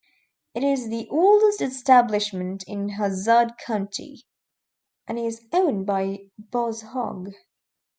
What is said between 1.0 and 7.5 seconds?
oldest establishment in Hazzard County, and is owned by Boss Hogg.